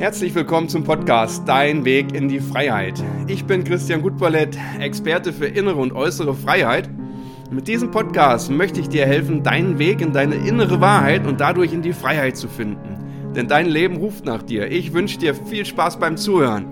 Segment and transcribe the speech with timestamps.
[0.00, 3.04] Herzlich willkommen zum Podcast Dein Weg in die Freiheit.
[3.26, 6.88] Ich bin Christian Gutballett, Experte für innere und äußere Freiheit.
[7.50, 11.74] Mit diesem Podcast möchte ich dir helfen, deinen Weg in deine innere Wahrheit und dadurch
[11.74, 13.34] in die Freiheit zu finden.
[13.36, 14.72] Denn dein Leben ruft nach dir.
[14.72, 16.64] Ich wünsche dir viel Spaß beim Zuhören.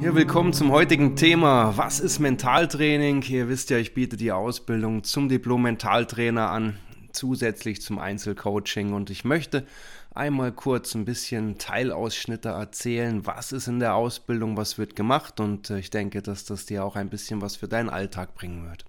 [0.00, 1.76] Ja, willkommen zum heutigen Thema.
[1.76, 3.22] Was ist Mentaltraining?
[3.28, 6.78] Ihr wisst ja, ich biete die Ausbildung zum Diplom-Mentaltrainer an,
[7.12, 8.94] zusätzlich zum Einzelcoaching.
[8.94, 9.66] Und ich möchte
[10.16, 15.70] einmal kurz ein bisschen Teilausschnitte erzählen, was ist in der Ausbildung, was wird gemacht und
[15.70, 18.84] äh, ich denke, dass das dir auch ein bisschen was für deinen Alltag bringen wird.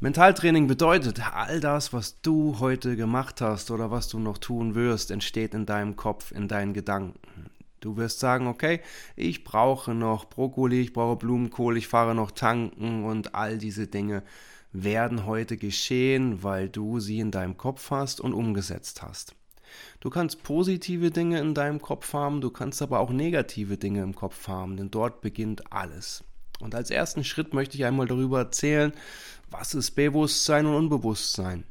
[0.00, 5.12] Mentaltraining bedeutet, all das, was du heute gemacht hast oder was du noch tun wirst,
[5.12, 7.20] entsteht in deinem Kopf, in deinen Gedanken.
[7.78, 8.80] Du wirst sagen, okay,
[9.16, 14.22] ich brauche noch Brokkoli, ich brauche Blumenkohl, ich fahre noch tanken und all diese Dinge
[14.72, 19.36] werden heute geschehen, weil du sie in deinem Kopf hast und umgesetzt hast.
[20.00, 24.14] Du kannst positive Dinge in deinem Kopf haben, du kannst aber auch negative Dinge im
[24.14, 26.24] Kopf haben, denn dort beginnt alles.
[26.60, 28.92] Und als ersten Schritt möchte ich einmal darüber erzählen,
[29.50, 31.64] was ist Bewusstsein und Unbewusstsein.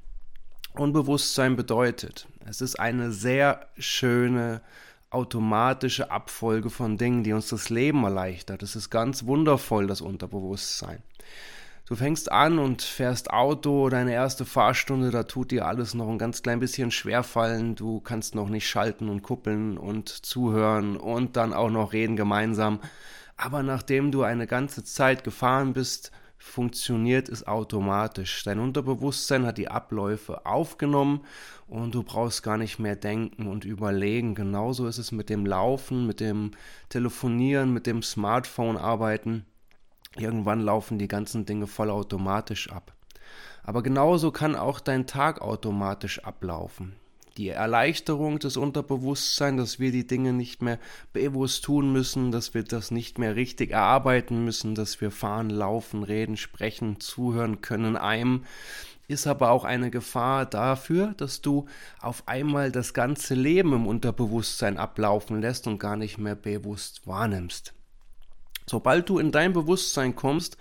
[0.73, 4.61] Unbewusstsein bedeutet, es ist eine sehr schöne
[5.09, 8.63] automatische Abfolge von Dingen, die uns das Leben erleichtert.
[8.63, 11.03] Es ist ganz wundervoll, das Unterbewusstsein.
[11.91, 16.17] Du fängst an und fährst Auto, deine erste Fahrstunde, da tut dir alles noch ein
[16.17, 17.75] ganz klein bisschen schwer fallen.
[17.75, 22.79] Du kannst noch nicht schalten und kuppeln und zuhören und dann auch noch reden gemeinsam.
[23.35, 28.41] Aber nachdem du eine ganze Zeit gefahren bist, funktioniert es automatisch.
[28.45, 31.25] Dein Unterbewusstsein hat die Abläufe aufgenommen
[31.67, 34.33] und du brauchst gar nicht mehr denken und überlegen.
[34.33, 36.51] Genauso ist es mit dem Laufen, mit dem
[36.87, 39.45] Telefonieren, mit dem Smartphone arbeiten.
[40.17, 42.93] Irgendwann laufen die ganzen Dinge vollautomatisch ab.
[43.63, 46.95] Aber genauso kann auch dein Tag automatisch ablaufen.
[47.37, 50.79] Die Erleichterung des Unterbewusstseins, dass wir die Dinge nicht mehr
[51.13, 56.03] bewusst tun müssen, dass wir das nicht mehr richtig erarbeiten müssen, dass wir fahren, laufen,
[56.03, 58.43] reden, sprechen, zuhören können einem,
[59.07, 61.67] ist aber auch eine Gefahr dafür, dass du
[62.01, 67.73] auf einmal das ganze Leben im Unterbewusstsein ablaufen lässt und gar nicht mehr bewusst wahrnimmst.
[68.71, 70.55] Sobald du in dein Bewusstsein kommst,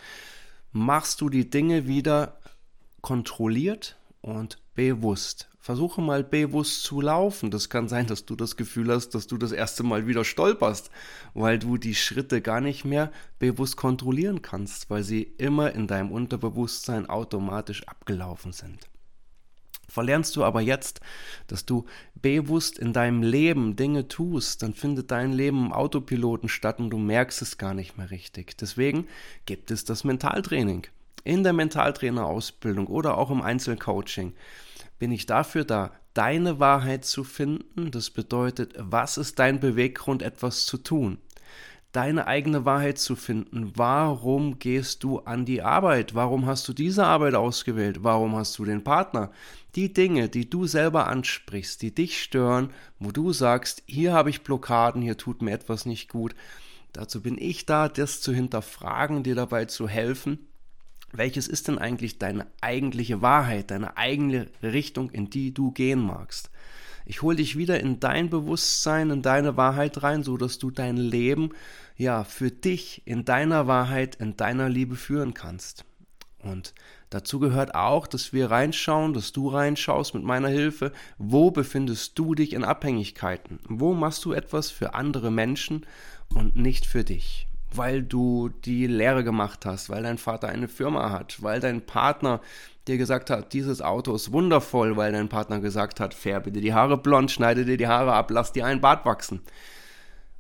[0.73, 2.41] machst du die Dinge wieder
[3.03, 5.49] kontrolliert und bewusst.
[5.61, 7.53] Versuche mal bewusst zu laufen.
[7.53, 10.91] Das kann sein, dass du das Gefühl hast, dass du das erste Mal wieder stolperst,
[11.35, 16.11] weil du die Schritte gar nicht mehr bewusst kontrollieren kannst, weil sie immer in deinem
[16.11, 18.89] Unterbewusstsein automatisch abgelaufen sind.
[19.91, 21.01] Verlernst du aber jetzt,
[21.47, 21.85] dass du
[22.15, 26.99] bewusst in deinem Leben Dinge tust, dann findet dein Leben im Autopiloten statt und du
[26.99, 28.57] merkst es gar nicht mehr richtig.
[28.57, 29.07] Deswegen
[29.47, 30.87] gibt es das Mentaltraining.
[31.25, 34.33] In der Mentaltrainerausbildung oder auch im Einzelcoaching
[34.99, 37.91] bin ich dafür da, deine Wahrheit zu finden.
[37.91, 41.19] Das bedeutet, was ist dein Beweggrund, etwas zu tun?
[41.93, 43.73] Deine eigene Wahrheit zu finden.
[43.75, 46.15] Warum gehst du an die Arbeit?
[46.15, 48.05] Warum hast du diese Arbeit ausgewählt?
[48.05, 49.31] Warum hast du den Partner?
[49.75, 54.43] Die Dinge, die du selber ansprichst, die dich stören, wo du sagst, hier habe ich
[54.43, 56.35] Blockaden, hier tut mir etwas nicht gut.
[56.93, 60.39] Dazu bin ich da, das zu hinterfragen, dir dabei zu helfen.
[61.13, 66.51] Welches ist denn eigentlich deine eigentliche Wahrheit, deine eigene Richtung, in die du gehen magst?
[67.11, 70.97] Ich hole dich wieder in dein Bewusstsein, in deine Wahrheit rein, so dass du dein
[70.97, 71.51] Leben
[71.97, 75.85] ja für dich in deiner Wahrheit, in deiner Liebe führen kannst.
[76.39, 76.73] Und
[77.11, 82.37] dazu gehört auch, dass wir reinschauen, dass du reinschaust mit meiner Hilfe, wo befindest du
[82.37, 83.59] dich in Abhängigkeiten?
[83.69, 85.87] Wo machst du etwas für andere Menschen
[86.33, 87.50] und nicht für dich?
[87.75, 92.41] Weil du die Lehre gemacht hast, weil dein Vater eine Firma hat, weil dein Partner
[92.89, 96.75] dir gesagt hat, dieses Auto ist wundervoll, weil dein Partner gesagt hat, färbe dir die
[96.75, 99.41] Haare blond, schneide dir die Haare ab, lass dir einen Bart wachsen.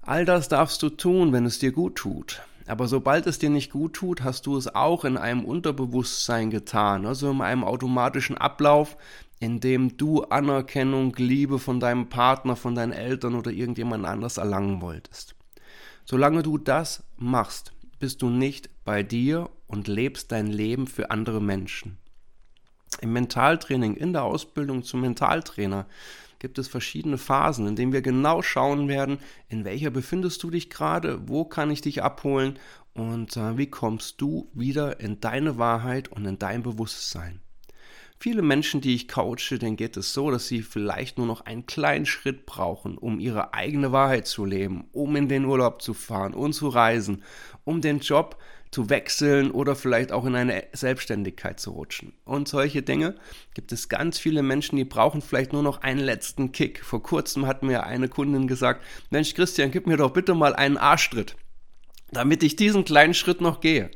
[0.03, 2.43] All das darfst du tun, wenn es dir gut tut.
[2.67, 7.05] Aber sobald es dir nicht gut tut, hast du es auch in einem Unterbewusstsein getan,
[7.05, 8.97] also in einem automatischen Ablauf,
[9.41, 14.81] in dem du Anerkennung, Liebe von deinem Partner, von deinen Eltern oder irgendjemand anders erlangen
[14.81, 15.35] wolltest.
[16.11, 21.41] Solange du das machst, bist du nicht bei dir und lebst dein Leben für andere
[21.41, 21.99] Menschen.
[23.01, 25.87] Im Mentaltraining, in der Ausbildung zum Mentaltrainer
[26.41, 29.19] gibt es verschiedene Phasen, in denen wir genau schauen werden,
[29.49, 32.59] in welcher befindest du dich gerade, wo kann ich dich abholen
[32.93, 37.41] und äh, wie kommst du wieder in deine Wahrheit und in dein Bewusstsein.
[38.23, 41.65] Viele Menschen, die ich coache, denen geht es so, dass sie vielleicht nur noch einen
[41.65, 46.35] kleinen Schritt brauchen, um ihre eigene Wahrheit zu leben, um in den Urlaub zu fahren
[46.35, 47.23] und zu reisen,
[47.65, 48.37] um den Job,
[48.71, 52.13] zu wechseln oder vielleicht auch in eine Selbstständigkeit zu rutschen.
[52.25, 53.17] Und solche Dinge
[53.55, 56.85] gibt es ganz viele Menschen, die brauchen vielleicht nur noch einen letzten Kick.
[56.85, 60.77] Vor kurzem hat mir eine Kundin gesagt, Mensch Christian, gib mir doch bitte mal einen
[60.77, 61.37] Arschtritt,
[62.13, 63.91] damit ich diesen kleinen Schritt noch gehe.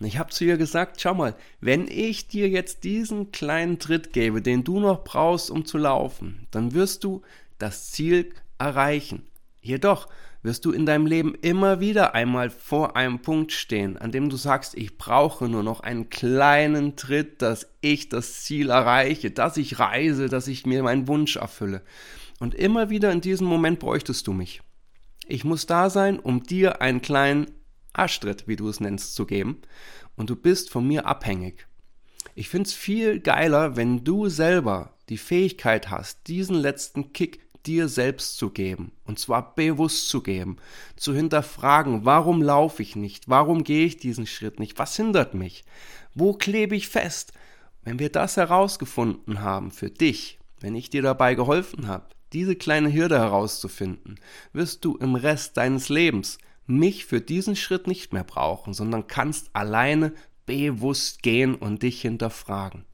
[0.00, 4.42] Ich habe zu ihr gesagt, schau mal, wenn ich dir jetzt diesen kleinen Tritt gebe,
[4.42, 7.22] den du noch brauchst, um zu laufen, dann wirst du
[7.58, 9.26] das Ziel erreichen.
[9.60, 10.08] Jedoch
[10.42, 14.36] wirst du in deinem Leben immer wieder einmal vor einem Punkt stehen, an dem du
[14.36, 19.78] sagst, ich brauche nur noch einen kleinen Tritt, dass ich das Ziel erreiche, dass ich
[19.78, 21.80] reise, dass ich mir meinen Wunsch erfülle.
[22.40, 24.60] Und immer wieder in diesem Moment bräuchtest du mich.
[25.26, 27.46] Ich muss da sein, um dir einen kleinen
[27.94, 29.62] Arschtritt, wie du es nennst, zu geben.
[30.16, 31.66] Und du bist von mir abhängig.
[32.34, 37.88] Ich finde es viel geiler, wenn du selber die Fähigkeit hast, diesen letzten Kick dir
[37.88, 40.56] selbst zu geben, und zwar bewusst zu geben,
[40.96, 45.64] zu hinterfragen, warum laufe ich nicht, warum gehe ich diesen Schritt nicht, was hindert mich,
[46.14, 47.32] wo klebe ich fest.
[47.82, 52.92] Wenn wir das herausgefunden haben für dich, wenn ich dir dabei geholfen habe, diese kleine
[52.92, 54.18] Hürde herauszufinden,
[54.52, 59.50] wirst du im Rest deines Lebens mich für diesen Schritt nicht mehr brauchen, sondern kannst
[59.52, 60.12] alleine
[60.46, 62.84] bewusst gehen und dich hinterfragen.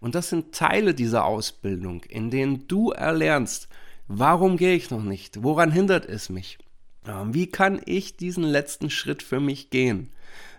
[0.00, 3.68] Und das sind Teile dieser Ausbildung, in denen du erlernst,
[4.12, 5.44] Warum gehe ich noch nicht?
[5.44, 6.58] Woran hindert es mich?
[7.26, 10.10] Wie kann ich diesen letzten Schritt für mich gehen?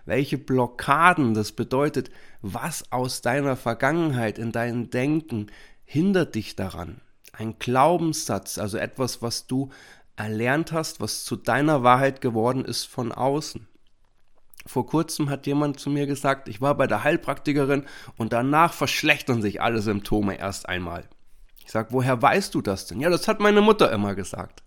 [0.06, 2.10] Welche Blockaden, das bedeutet,
[2.40, 5.48] was aus deiner Vergangenheit in deinem Denken
[5.84, 7.02] hindert dich daran?
[7.34, 9.68] Ein Glaubenssatz, also etwas, was du
[10.16, 13.66] erlernt hast, was zu deiner Wahrheit geworden ist von außen.
[14.66, 17.84] Vor kurzem hat jemand zu mir gesagt, ich war bei der Heilpraktikerin
[18.16, 21.08] und danach verschlechtern sich alle Symptome erst einmal.
[21.64, 23.00] Ich sage, woher weißt du das denn?
[23.00, 24.62] Ja, das hat meine Mutter immer gesagt.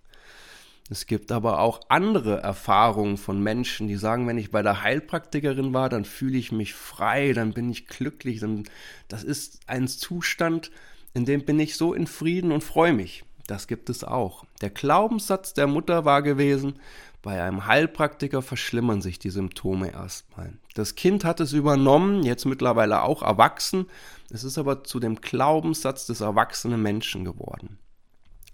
[0.90, 5.74] Es gibt aber auch andere Erfahrungen von Menschen, die sagen, wenn ich bei der Heilpraktikerin
[5.74, 8.40] war, dann fühle ich mich frei, dann bin ich glücklich.
[8.40, 8.66] Dann,
[9.08, 10.70] das ist ein Zustand,
[11.14, 13.24] in dem bin ich so in Frieden und freue mich.
[13.48, 14.45] Das gibt es auch.
[14.62, 16.80] Der Glaubenssatz der Mutter war gewesen,
[17.22, 20.54] bei einem Heilpraktiker verschlimmern sich die Symptome erstmal.
[20.76, 23.88] Das Kind hat es übernommen, jetzt mittlerweile auch erwachsen.
[24.30, 27.80] Es ist aber zu dem Glaubenssatz des erwachsenen Menschen geworden.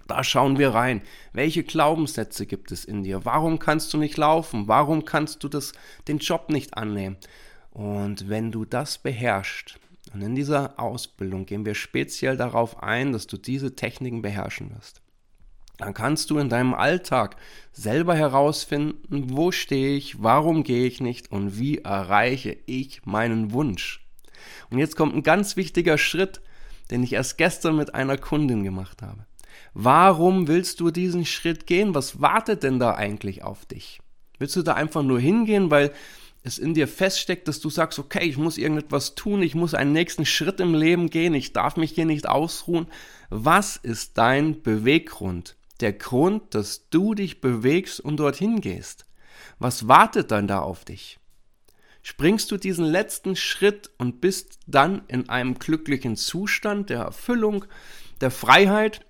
[0.07, 1.01] Da schauen wir rein.
[1.33, 3.25] Welche Glaubenssätze gibt es in dir?
[3.25, 4.67] Warum kannst du nicht laufen?
[4.67, 5.73] Warum kannst du das,
[6.07, 7.17] den Job nicht annehmen?
[7.71, 9.79] Und wenn du das beherrschst,
[10.13, 15.01] und in dieser Ausbildung gehen wir speziell darauf ein, dass du diese Techniken beherrschen wirst
[15.81, 17.37] dann kannst du in deinem Alltag
[17.71, 24.05] selber herausfinden, wo stehe ich, warum gehe ich nicht und wie erreiche ich meinen Wunsch.
[24.69, 26.41] Und jetzt kommt ein ganz wichtiger Schritt,
[26.91, 29.25] den ich erst gestern mit einer Kundin gemacht habe.
[29.73, 31.95] Warum willst du diesen Schritt gehen?
[31.95, 34.01] Was wartet denn da eigentlich auf dich?
[34.37, 35.91] Willst du da einfach nur hingehen, weil
[36.43, 39.93] es in dir feststeckt, dass du sagst, okay, ich muss irgendetwas tun, ich muss einen
[39.93, 42.87] nächsten Schritt im Leben gehen, ich darf mich hier nicht ausruhen.
[43.29, 45.55] Was ist dein Beweggrund?
[45.81, 49.05] Der Grund, dass du dich bewegst und dorthin gehst?
[49.59, 51.19] Was wartet dann da auf dich?
[52.03, 57.65] Springst du diesen letzten Schritt und bist dann in einem glücklichen Zustand der Erfüllung,
[58.21, 59.05] der Freiheit?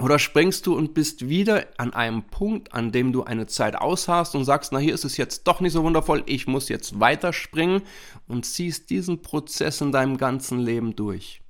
[0.00, 4.34] Oder springst du und bist wieder an einem Punkt, an dem du eine Zeit ausharrst
[4.34, 7.82] und sagst, na hier ist es jetzt doch nicht so wundervoll, ich muss jetzt weiterspringen
[8.26, 11.43] und ziehst diesen Prozess in deinem ganzen Leben durch.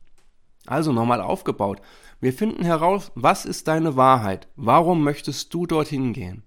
[0.67, 1.81] Also nochmal aufgebaut.
[2.21, 4.49] Wir finden heraus, was ist deine Wahrheit?
[4.57, 6.43] Warum möchtest du dorthin gehen?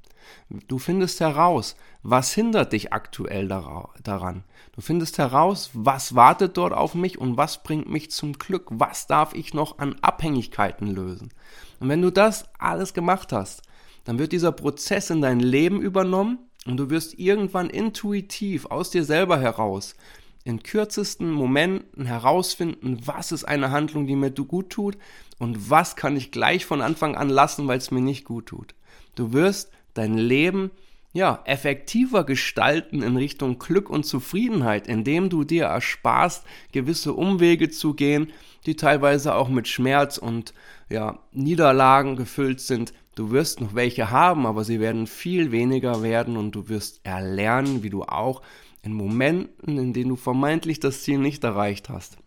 [0.68, 4.44] Du findest heraus, was hindert dich aktuell daran.
[4.74, 8.68] Du findest heraus, was wartet dort auf mich und was bringt mich zum Glück.
[8.70, 11.30] Was darf ich noch an Abhängigkeiten lösen?
[11.80, 13.62] Und wenn du das alles gemacht hast,
[14.04, 19.04] dann wird dieser Prozess in dein Leben übernommen und du wirst irgendwann intuitiv aus dir
[19.04, 19.96] selber heraus
[20.48, 24.98] in kürzesten Momenten herausfinden, was ist eine Handlung, die mir gut tut
[25.40, 28.74] und was kann ich gleich von Anfang an lassen, weil es mir nicht gut tut.
[29.16, 30.72] Du wirst dein Leben
[31.12, 37.94] ja, effektiver gestalten in Richtung Glück und Zufriedenheit, indem du dir ersparst, gewisse Umwege zu
[37.94, 38.32] gehen,
[38.66, 40.54] die teilweise auch mit Schmerz und
[40.90, 42.94] ja, Niederlagen gefüllt sind.
[43.16, 47.84] Du wirst noch welche haben, aber sie werden viel weniger werden und du wirst erlernen,
[47.84, 48.42] wie du auch
[48.88, 52.18] in Momenten, in denen du vermeintlich das Ziel nicht erreicht hast,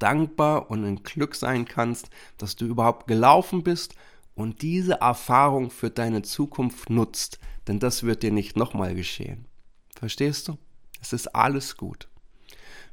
[0.00, 3.94] dankbar und in Glück sein kannst, dass du überhaupt gelaufen bist
[4.34, 9.46] und diese Erfahrung für deine Zukunft nutzt, denn das wird dir nicht nochmal geschehen.
[9.94, 10.58] Verstehst du?
[11.00, 12.08] Es ist alles gut.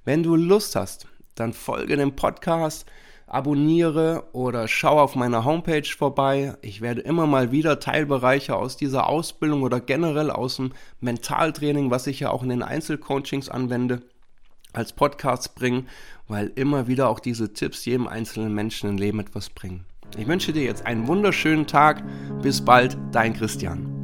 [0.03, 2.85] Wenn du Lust hast, dann folge dem Podcast,
[3.27, 6.55] abonniere oder schau auf meiner Homepage vorbei.
[6.61, 12.07] Ich werde immer mal wieder Teilbereiche aus dieser Ausbildung oder generell aus dem Mentaltraining, was
[12.07, 14.01] ich ja auch in den Einzelcoachings anwende,
[14.73, 15.87] als Podcasts bringen,
[16.27, 19.85] weil immer wieder auch diese Tipps jedem einzelnen Menschen im Leben etwas bringen.
[20.17, 22.03] Ich wünsche dir jetzt einen wunderschönen Tag.
[22.41, 23.94] Bis bald, dein Christian.